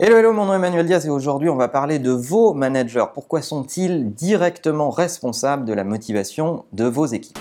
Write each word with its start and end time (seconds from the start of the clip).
Hello, 0.00 0.16
hello, 0.16 0.32
mon 0.32 0.46
nom 0.46 0.54
est 0.54 0.56
Emmanuel 0.56 0.86
Diaz 0.86 1.06
et 1.06 1.08
aujourd'hui 1.08 1.48
on 1.48 1.54
va 1.54 1.68
parler 1.68 2.00
de 2.00 2.10
vos 2.10 2.52
managers. 2.52 3.04
Pourquoi 3.14 3.42
sont-ils 3.42 4.12
directement 4.12 4.90
responsables 4.90 5.64
de 5.64 5.72
la 5.72 5.84
motivation 5.84 6.64
de 6.72 6.84
vos 6.84 7.06
équipes? 7.06 7.38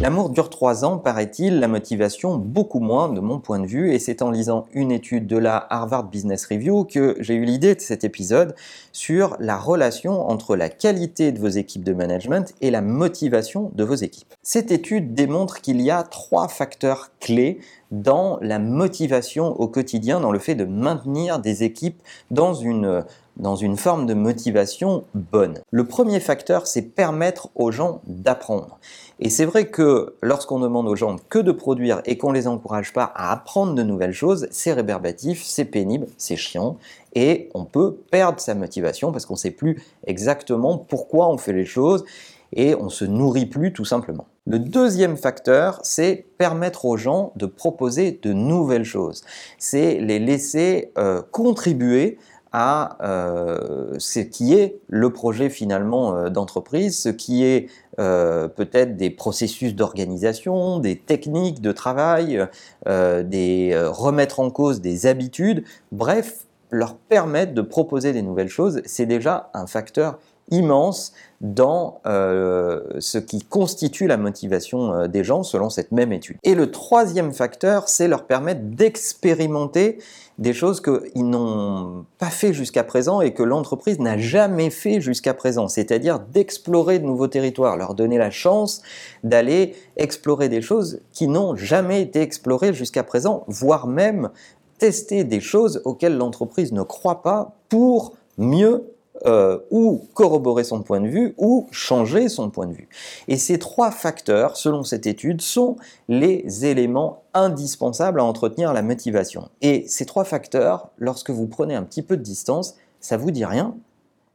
L'amour 0.00 0.30
dure 0.30 0.48
trois 0.48 0.84
ans, 0.84 0.96
paraît-il, 0.96 1.58
la 1.58 1.66
motivation 1.66 2.36
beaucoup 2.36 2.78
moins 2.78 3.08
de 3.08 3.18
mon 3.18 3.40
point 3.40 3.58
de 3.58 3.66
vue, 3.66 3.92
et 3.92 3.98
c'est 3.98 4.22
en 4.22 4.30
lisant 4.30 4.66
une 4.72 4.92
étude 4.92 5.26
de 5.26 5.36
la 5.36 5.66
Harvard 5.70 6.04
Business 6.04 6.46
Review 6.46 6.84
que 6.84 7.16
j'ai 7.18 7.34
eu 7.34 7.44
l'idée 7.44 7.74
de 7.74 7.80
cet 7.80 8.04
épisode 8.04 8.54
sur 8.92 9.36
la 9.40 9.56
relation 9.56 10.30
entre 10.30 10.54
la 10.54 10.68
qualité 10.68 11.32
de 11.32 11.40
vos 11.40 11.48
équipes 11.48 11.82
de 11.82 11.94
management 11.94 12.54
et 12.60 12.70
la 12.70 12.80
motivation 12.80 13.72
de 13.74 13.82
vos 13.82 13.96
équipes. 13.96 14.32
Cette 14.40 14.70
étude 14.70 15.14
démontre 15.14 15.60
qu'il 15.62 15.80
y 15.80 15.90
a 15.90 16.04
trois 16.04 16.46
facteurs 16.46 17.10
clés 17.18 17.58
dans 17.90 18.38
la 18.40 18.58
motivation 18.58 19.58
au 19.60 19.68
quotidien, 19.68 20.20
dans 20.20 20.32
le 20.32 20.38
fait 20.38 20.54
de 20.54 20.64
maintenir 20.64 21.38
des 21.38 21.62
équipes 21.62 22.02
dans 22.30 22.54
une 22.54 23.04
dans 23.38 23.56
une 23.56 23.76
forme 23.76 24.06
de 24.06 24.14
motivation 24.14 25.04
bonne. 25.14 25.60
Le 25.70 25.86
premier 25.86 26.20
facteur, 26.20 26.66
c'est 26.66 26.82
permettre 26.82 27.50
aux 27.54 27.70
gens 27.70 28.00
d'apprendre. 28.06 28.78
Et 29.20 29.30
c'est 29.30 29.44
vrai 29.44 29.68
que 29.68 30.16
lorsqu'on 30.22 30.58
demande 30.58 30.88
aux 30.88 30.96
gens 30.96 31.16
que 31.28 31.38
de 31.38 31.52
produire 31.52 32.02
et 32.04 32.18
qu'on 32.18 32.32
les 32.32 32.46
encourage 32.46 32.92
pas 32.92 33.12
à 33.14 33.32
apprendre 33.32 33.74
de 33.74 33.82
nouvelles 33.82 34.12
choses, 34.12 34.48
c'est 34.50 34.72
rébarbatif, 34.72 35.42
c'est 35.44 35.64
pénible, 35.64 36.06
c'est 36.16 36.36
chiant, 36.36 36.78
et 37.14 37.48
on 37.54 37.64
peut 37.64 37.96
perdre 38.10 38.40
sa 38.40 38.54
motivation 38.54 39.12
parce 39.12 39.26
qu'on 39.26 39.34
ne 39.34 39.38
sait 39.38 39.50
plus 39.50 39.82
exactement 40.06 40.78
pourquoi 40.78 41.28
on 41.28 41.38
fait 41.38 41.52
les 41.52 41.64
choses 41.64 42.04
et 42.52 42.74
on 42.74 42.88
se 42.88 43.04
nourrit 43.04 43.46
plus 43.46 43.72
tout 43.72 43.84
simplement. 43.84 44.26
Le 44.48 44.58
deuxième 44.58 45.18
facteur, 45.18 45.78
c'est 45.82 46.24
permettre 46.38 46.86
aux 46.86 46.96
gens 46.96 47.32
de 47.36 47.44
proposer 47.44 48.18
de 48.22 48.32
nouvelles 48.32 48.86
choses. 48.86 49.22
C'est 49.58 49.98
les 50.00 50.18
laisser 50.18 50.90
euh, 50.96 51.20
contribuer 51.32 52.16
à 52.50 52.96
euh, 53.06 53.94
ce 53.98 54.20
qui 54.20 54.54
est 54.54 54.78
le 54.88 55.12
projet 55.12 55.50
finalement 55.50 56.16
euh, 56.16 56.30
d'entreprise, 56.30 56.98
ce 56.98 57.10
qui 57.10 57.44
est 57.44 57.68
peut-être 57.98 58.96
des 58.96 59.10
processus 59.10 59.74
d'organisation, 59.74 60.78
des 60.78 60.96
techniques 60.96 61.60
de 61.60 61.72
travail, 61.72 62.46
des 62.86 63.76
remettre 63.88 64.38
en 64.38 64.50
cause 64.50 64.80
des 64.80 65.06
habitudes, 65.06 65.64
bref, 65.90 66.46
leur 66.70 66.94
permettre 66.94 67.54
de 67.54 67.60
proposer 67.60 68.12
des 68.12 68.22
nouvelles 68.22 68.48
choses, 68.48 68.82
c'est 68.84 69.06
déjà 69.06 69.50
un 69.52 69.66
facteur 69.66 70.20
immense 70.50 71.12
dans 71.40 72.00
ce 72.04 73.18
qui 73.18 73.44
constitue 73.44 74.06
la 74.06 74.16
motivation 74.16 75.06
des 75.06 75.22
gens 75.22 75.42
selon 75.42 75.70
cette 75.70 75.92
même 75.92 76.12
étude. 76.12 76.36
Et 76.42 76.54
le 76.54 76.70
troisième 76.70 77.32
facteur, 77.32 77.88
c'est 77.88 78.08
leur 78.08 78.26
permettre 78.26 78.62
d'expérimenter 78.62 79.98
des 80.38 80.52
choses 80.52 80.80
qu'ils 80.80 81.28
n'ont 81.28 82.04
pas 82.18 82.30
fait 82.30 82.52
jusqu'à 82.52 82.84
présent 82.84 83.20
et 83.20 83.34
que 83.34 83.42
l'entreprise 83.42 83.98
n'a 83.98 84.18
jamais 84.18 84.70
fait 84.70 85.00
jusqu'à 85.00 85.34
présent, 85.34 85.66
c'est-à-dire 85.66 86.20
d'explorer 86.20 87.00
de 87.00 87.04
nouveaux 87.04 87.26
territoires, 87.26 87.76
leur 87.76 87.94
donner 87.94 88.18
la 88.18 88.30
chance 88.30 88.82
d'aller 89.24 89.74
explorer 89.96 90.48
des 90.48 90.62
choses 90.62 91.00
qui 91.12 91.26
n'ont 91.26 91.56
jamais 91.56 92.02
été 92.02 92.20
explorées 92.20 92.72
jusqu'à 92.72 93.02
présent, 93.02 93.44
voire 93.48 93.88
même 93.88 94.30
tester 94.78 95.24
des 95.24 95.40
choses 95.40 95.82
auxquelles 95.84 96.16
l'entreprise 96.16 96.72
ne 96.72 96.82
croit 96.82 97.22
pas 97.22 97.56
pour 97.68 98.14
mieux 98.36 98.84
euh, 99.26 99.58
ou 99.70 100.04
corroborer 100.14 100.64
son 100.64 100.82
point 100.82 101.00
de 101.00 101.08
vue 101.08 101.34
ou 101.38 101.66
changer 101.70 102.28
son 102.28 102.50
point 102.50 102.66
de 102.66 102.72
vue. 102.72 102.88
Et 103.26 103.36
ces 103.36 103.58
trois 103.58 103.90
facteurs, 103.90 104.56
selon 104.56 104.84
cette 104.84 105.06
étude, 105.06 105.40
sont 105.40 105.76
les 106.08 106.66
éléments 106.66 107.22
indispensables 107.34 108.20
à 108.20 108.24
entretenir 108.24 108.72
la 108.72 108.82
motivation. 108.82 109.48
Et 109.60 109.84
ces 109.88 110.06
trois 110.06 110.24
facteurs, 110.24 110.90
lorsque 110.98 111.30
vous 111.30 111.46
prenez 111.46 111.74
un 111.74 111.82
petit 111.82 112.02
peu 112.02 112.16
de 112.16 112.22
distance, 112.22 112.76
ça 113.00 113.16
vous 113.16 113.30
dit 113.30 113.44
rien? 113.44 113.74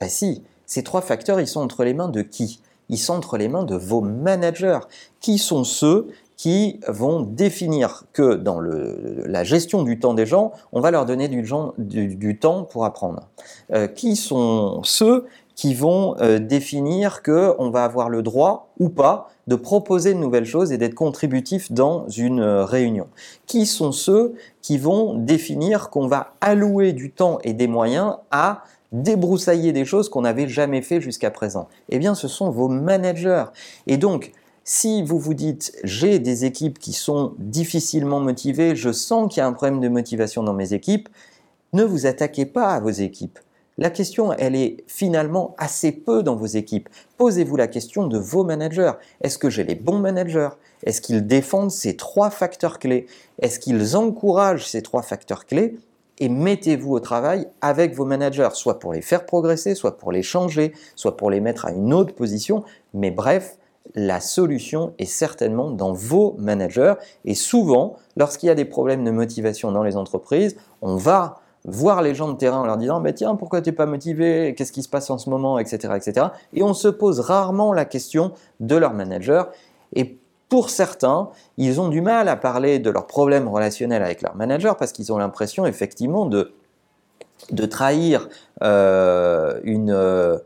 Ben 0.00 0.08
si, 0.08 0.42
ces 0.66 0.82
trois 0.82 1.00
facteurs, 1.00 1.40
ils 1.40 1.48
sont 1.48 1.60
entre 1.60 1.84
les 1.84 1.94
mains 1.94 2.08
de 2.08 2.22
qui? 2.22 2.60
Ils 2.88 2.98
sont 2.98 3.14
entre 3.14 3.36
les 3.36 3.48
mains 3.48 3.64
de 3.64 3.76
vos 3.76 4.00
managers. 4.00 4.80
Qui 5.20 5.38
sont 5.38 5.64
ceux 5.64 6.08
qui 6.36 6.80
vont 6.86 7.22
définir 7.22 8.04
que 8.12 8.34
dans 8.34 8.60
la 8.60 9.42
gestion 9.42 9.82
du 9.82 9.98
temps 9.98 10.14
des 10.14 10.26
gens, 10.26 10.52
on 10.72 10.80
va 10.80 10.90
leur 10.90 11.06
donner 11.06 11.28
du, 11.28 12.38
temps 12.38 12.64
pour 12.64 12.84
apprendre. 12.84 13.28
Euh, 13.72 13.86
qui 13.86 14.16
sont 14.16 14.82
ceux 14.84 15.26
qui 15.56 15.74
vont 15.74 16.14
euh, 16.20 16.38
définir 16.38 17.22
qu'on 17.22 17.70
va 17.70 17.84
avoir 17.84 18.10
le 18.10 18.22
droit 18.22 18.68
ou 18.78 18.90
pas 18.90 19.30
de 19.46 19.56
proposer 19.56 20.12
de 20.12 20.18
nouvelles 20.18 20.44
choses 20.44 20.70
et 20.70 20.78
d'être 20.78 20.94
contributif 20.94 21.72
dans 21.72 22.06
une 22.08 22.40
euh, 22.40 22.64
réunion 22.64 23.08
Qui 23.46 23.64
sont 23.64 23.90
ceux 23.90 24.34
qui 24.60 24.76
vont 24.76 25.14
définir 25.14 25.88
qu'on 25.88 26.06
va 26.06 26.34
allouer 26.40 26.92
du 26.92 27.10
temps 27.10 27.38
et 27.42 27.54
des 27.54 27.66
moyens 27.66 28.16
à 28.30 28.62
débroussailler 28.92 29.72
des 29.72 29.84
choses 29.84 30.08
qu'on 30.08 30.20
n'avait 30.22 30.46
jamais 30.46 30.82
fait 30.82 31.00
jusqu'à 31.00 31.30
présent? 31.30 31.68
Eh 31.88 31.98
bien, 31.98 32.14
ce 32.14 32.28
sont 32.28 32.50
vos 32.50 32.68
managers. 32.68 33.46
Et 33.86 33.96
donc, 33.96 34.32
si 34.62 35.02
vous 35.02 35.18
vous 35.18 35.34
dites 35.34 35.72
j'ai 35.84 36.18
des 36.18 36.44
équipes 36.44 36.78
qui 36.78 36.92
sont 36.92 37.32
difficilement 37.38 38.20
motivées, 38.20 38.76
je 38.76 38.92
sens 38.92 39.32
qu'il 39.32 39.40
y 39.40 39.44
a 39.44 39.46
un 39.46 39.52
problème 39.52 39.80
de 39.80 39.88
motivation 39.88 40.42
dans 40.42 40.54
mes 40.54 40.74
équipes, 40.74 41.08
ne 41.72 41.82
vous 41.82 42.04
attaquez 42.04 42.44
pas 42.44 42.68
à 42.68 42.80
vos 42.80 42.90
équipes. 42.90 43.38
La 43.78 43.90
question, 43.90 44.32
elle 44.32 44.56
est 44.56 44.84
finalement 44.86 45.54
assez 45.58 45.92
peu 45.92 46.22
dans 46.22 46.34
vos 46.34 46.46
équipes. 46.46 46.88
Posez-vous 47.18 47.56
la 47.56 47.66
question 47.66 48.06
de 48.06 48.16
vos 48.16 48.42
managers. 48.42 48.92
Est-ce 49.20 49.36
que 49.36 49.50
j'ai 49.50 49.64
les 49.64 49.74
bons 49.74 49.98
managers? 49.98 50.48
Est-ce 50.84 51.02
qu'ils 51.02 51.26
défendent 51.26 51.70
ces 51.70 51.94
trois 51.94 52.30
facteurs 52.30 52.78
clés? 52.78 53.06
Est-ce 53.38 53.58
qu'ils 53.60 53.94
encouragent 53.94 54.66
ces 54.66 54.80
trois 54.80 55.02
facteurs 55.02 55.44
clés? 55.44 55.76
Et 56.18 56.30
mettez-vous 56.30 56.94
au 56.94 57.00
travail 57.00 57.48
avec 57.60 57.94
vos 57.94 58.06
managers, 58.06 58.48
soit 58.54 58.78
pour 58.78 58.94
les 58.94 59.02
faire 59.02 59.26
progresser, 59.26 59.74
soit 59.74 59.98
pour 59.98 60.10
les 60.10 60.22
changer, 60.22 60.72
soit 60.94 61.18
pour 61.18 61.30
les 61.30 61.40
mettre 61.40 61.66
à 61.66 61.72
une 61.72 61.92
autre 61.92 62.14
position. 62.14 62.64
Mais 62.94 63.10
bref, 63.10 63.58
la 63.94 64.20
solution 64.20 64.94
est 64.98 65.04
certainement 65.04 65.70
dans 65.70 65.92
vos 65.92 66.34
managers. 66.38 66.94
Et 67.26 67.34
souvent, 67.34 67.96
lorsqu'il 68.16 68.46
y 68.46 68.50
a 68.50 68.54
des 68.54 68.64
problèmes 68.64 69.04
de 69.04 69.10
motivation 69.10 69.70
dans 69.70 69.82
les 69.82 69.98
entreprises, 69.98 70.56
on 70.80 70.96
va 70.96 71.40
voir 71.66 72.00
les 72.00 72.14
gens 72.14 72.28
de 72.32 72.36
terrain 72.36 72.60
en 72.60 72.64
leur 72.64 72.78
disant 72.78 73.00
bah, 73.00 73.12
tiens 73.12 73.34
pourquoi 73.34 73.60
tu 73.60 73.68
n'es 73.68 73.76
pas 73.76 73.86
motivé? 73.86 74.54
Qu'est-ce 74.56 74.72
qui 74.72 74.82
se 74.82 74.88
passe 74.88 75.10
en 75.10 75.18
ce 75.18 75.28
moment? 75.28 75.58
Etc 75.58 75.92
etc 75.94 76.28
et 76.52 76.62
on 76.62 76.74
se 76.74 76.88
pose 76.88 77.20
rarement 77.20 77.72
la 77.72 77.84
question 77.84 78.32
de 78.60 78.76
leur 78.76 78.92
manager. 78.92 79.50
Et 79.94 80.18
pour 80.48 80.70
certains, 80.70 81.30
ils 81.56 81.80
ont 81.80 81.88
du 81.88 82.00
mal 82.00 82.28
à 82.28 82.36
parler 82.36 82.78
de 82.78 82.90
leurs 82.90 83.06
problèmes 83.06 83.48
relationnels 83.48 84.02
avec 84.02 84.22
leur 84.22 84.36
manager 84.36 84.76
parce 84.76 84.92
qu'ils 84.92 85.12
ont 85.12 85.18
l'impression 85.18 85.66
effectivement 85.66 86.26
de, 86.26 86.52
trahir 87.66 88.28
euh, 88.62 89.60
une, 89.64 89.90
euh, 89.90 90.38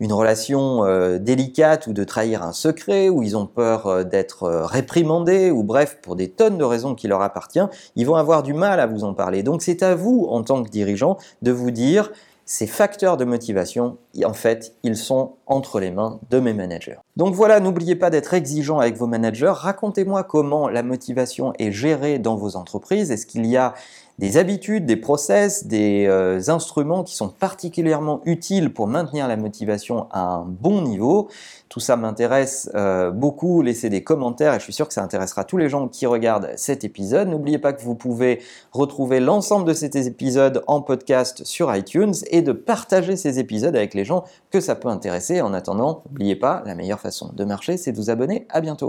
une 0.00 0.12
relation 0.12 0.84
euh, 0.84 1.18
délicate 1.18 1.86
ou 1.86 1.92
de 1.92 2.04
trahir 2.04 2.42
un 2.42 2.52
secret, 2.52 3.08
ou 3.08 3.22
ils 3.22 3.36
ont 3.36 3.46
peur 3.46 3.86
euh, 3.86 4.04
d'être 4.04 4.44
euh, 4.44 4.66
réprimandés, 4.66 5.50
ou 5.50 5.62
bref, 5.62 5.98
pour 6.02 6.16
des 6.16 6.28
tonnes 6.28 6.58
de 6.58 6.64
raisons 6.64 6.94
qui 6.94 7.08
leur 7.08 7.22
appartiennent, 7.22 7.70
ils 7.94 8.06
vont 8.06 8.16
avoir 8.16 8.42
du 8.42 8.52
mal 8.52 8.80
à 8.80 8.86
vous 8.86 9.04
en 9.04 9.14
parler. 9.14 9.42
Donc 9.42 9.62
c'est 9.62 9.82
à 9.82 9.94
vous, 9.94 10.26
en 10.30 10.42
tant 10.42 10.62
que 10.62 10.68
dirigeant, 10.68 11.16
de 11.42 11.52
vous 11.52 11.70
dire, 11.70 12.10
ces 12.44 12.66
facteurs 12.66 13.16
de 13.16 13.24
motivation, 13.24 13.96
en 14.24 14.32
fait, 14.32 14.74
ils 14.84 14.96
sont 14.96 15.32
entre 15.46 15.80
les 15.80 15.90
mains 15.90 16.18
de 16.30 16.40
mes 16.40 16.52
managers. 16.52 16.98
Donc 17.16 17.34
voilà, 17.34 17.60
n'oubliez 17.60 17.94
pas 17.94 18.10
d'être 18.10 18.34
exigeant 18.34 18.78
avec 18.80 18.96
vos 18.96 19.06
managers. 19.06 19.52
Racontez-moi 19.54 20.24
comment 20.24 20.68
la 20.68 20.82
motivation 20.82 21.52
est 21.58 21.72
gérée 21.72 22.18
dans 22.18 22.36
vos 22.36 22.56
entreprises. 22.56 23.10
Est-ce 23.10 23.26
qu'il 23.26 23.46
y 23.46 23.56
a 23.56 23.74
des 24.18 24.38
habitudes, 24.38 24.86
des 24.86 24.96
process, 24.96 25.66
des 25.66 26.06
euh, 26.06 26.40
instruments 26.48 27.04
qui 27.04 27.14
sont 27.14 27.28
particulièrement 27.28 28.22
utiles 28.24 28.72
pour 28.72 28.86
maintenir 28.86 29.28
la 29.28 29.36
motivation 29.36 30.06
à 30.10 30.20
un 30.20 30.44
bon 30.44 30.82
niveau? 30.82 31.28
Tout 31.68 31.80
ça 31.80 31.96
m'intéresse 31.96 32.70
euh, 32.74 33.10
beaucoup. 33.10 33.60
Laissez 33.60 33.90
des 33.90 34.02
commentaires 34.02 34.54
et 34.54 34.58
je 34.58 34.64
suis 34.64 34.72
sûr 34.72 34.88
que 34.88 34.94
ça 34.94 35.02
intéressera 35.02 35.44
tous 35.44 35.58
les 35.58 35.68
gens 35.68 35.88
qui 35.88 36.06
regardent 36.06 36.50
cet 36.56 36.84
épisode. 36.84 37.28
N'oubliez 37.28 37.58
pas 37.58 37.72
que 37.72 37.82
vous 37.82 37.94
pouvez 37.94 38.40
retrouver 38.72 39.20
l'ensemble 39.20 39.66
de 39.66 39.74
ces 39.74 40.06
épisodes 40.06 40.62
en 40.66 40.80
podcast 40.80 41.44
sur 41.44 41.74
iTunes 41.74 42.14
et 42.30 42.40
de 42.40 42.52
partager 42.52 43.16
ces 43.16 43.38
épisodes 43.38 43.76
avec 43.76 43.94
les 43.94 44.04
gens 44.04 44.24
que 44.50 44.60
ça 44.60 44.74
peut 44.74 44.88
intéresser. 44.88 45.35
En 45.40 45.52
attendant, 45.54 46.02
n'oubliez 46.06 46.36
pas, 46.36 46.62
la 46.66 46.74
meilleure 46.74 47.00
façon 47.00 47.32
de 47.32 47.44
marcher, 47.44 47.76
c'est 47.76 47.92
de 47.92 47.96
vous 47.96 48.10
abonner. 48.10 48.46
À 48.50 48.60
bientôt. 48.60 48.88